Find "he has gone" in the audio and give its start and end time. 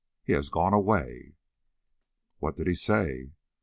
0.23-0.73